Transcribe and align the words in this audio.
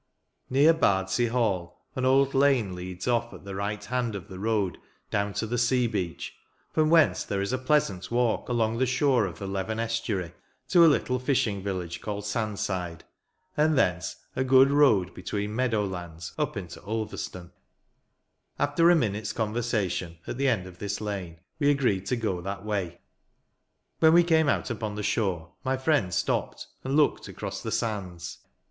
Near 0.49 0.73
Bardsea 0.73 1.29
Hall, 1.31 1.79
an 1.95 2.05
old 2.05 2.33
lane 2.33 2.73
leads 2.73 3.07
off 3.07 3.31
at 3.35 3.45
the 3.45 3.53
right 3.53 3.85
hand 3.85 4.15
of 4.15 4.29
the 4.29 4.39
road, 4.39 4.79
down 5.11 5.31
to 5.33 5.45
the 5.45 5.59
sea 5.59 5.85
beach, 5.85 6.33
from 6.71 6.89
whence 6.89 7.23
there 7.23 7.39
is 7.39 7.53
a 7.53 7.59
pleasant 7.59 8.09
walk 8.09 8.49
along 8.49 8.79
the 8.79 8.87
shore 8.87 9.27
of 9.27 9.37
the 9.37 9.45
Leven 9.45 9.79
estuary, 9.79 10.33
to 10.69 10.83
a 10.83 10.89
little 10.89 11.19
fishing 11.19 11.61
village, 11.61 12.01
called 12.01 12.23
Sandside, 12.23 13.01
and 13.55 13.77
thence 13.77 14.15
a 14.35 14.43
good 14.43 14.71
road, 14.71 15.13
between 15.13 15.55
meadow 15.55 15.85
lands, 15.85 16.33
up 16.35 16.57
into 16.57 16.81
Ulverstone. 16.81 17.51
After 18.57 18.89
a 18.89 18.95
minute's 18.95 19.33
conversation, 19.33 20.17
at 20.25 20.39
the 20.39 20.47
end 20.47 20.65
of 20.65 20.79
this 20.79 20.99
lane, 20.99 21.41
we 21.59 21.69
agreed 21.69 22.07
to 22.07 22.15
go 22.15 22.41
that 22.41 22.65
way. 22.65 23.01
When 23.99 24.13
we 24.13 24.23
came 24.23 24.49
out 24.49 24.71
upon 24.71 24.95
the 24.95 25.03
shore, 25.03 25.51
my 25.63 25.77
friend 25.77 26.11
stopped, 26.11 26.65
and 26.83 26.97
looked 26.97 27.27
across 27.27 27.61
the 27.61 27.71
sands. 27.71 28.39